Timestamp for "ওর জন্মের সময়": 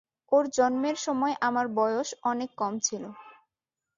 0.31-1.35